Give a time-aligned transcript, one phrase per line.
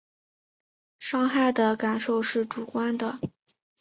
[0.97, 3.19] 伤害的感受是主观的